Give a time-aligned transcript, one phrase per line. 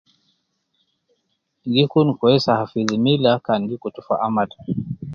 [1.71, 4.49] Gi kun kwes hafidhi Milla kan gi kutu fi amal